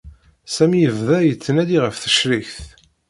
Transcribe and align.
Sami 0.55 0.77
yebda 0.83 1.17
yettnadi 1.23 1.77
ɣef 1.83 1.95
tekrict. 1.97 2.65